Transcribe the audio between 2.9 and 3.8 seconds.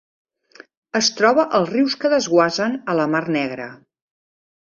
a la Mar Negra.